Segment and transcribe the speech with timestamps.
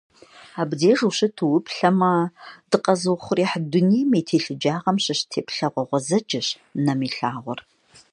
[0.61, 2.13] Абдеж ущыту уплъэмэ,
[2.69, 6.47] дыкъэзыухъуреихь дунейм и телъыджагъым щыщ теплъэгъуэ гъуэзэджэщ
[6.85, 7.59] нэм илъагъур.